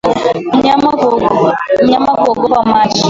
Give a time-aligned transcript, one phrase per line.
[0.53, 2.99] Mnyama kuogopa maji